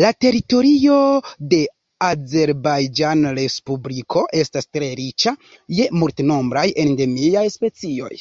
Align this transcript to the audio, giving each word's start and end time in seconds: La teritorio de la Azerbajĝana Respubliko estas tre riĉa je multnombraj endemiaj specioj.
La 0.00 0.10
teritorio 0.24 0.98
de 1.54 1.58
la 1.62 2.10
Azerbajĝana 2.16 3.32
Respubliko 3.38 4.22
estas 4.42 4.68
tre 4.76 4.90
riĉa 5.00 5.32
je 5.80 5.88
multnombraj 6.04 6.66
endemiaj 6.84 7.44
specioj. 7.56 8.12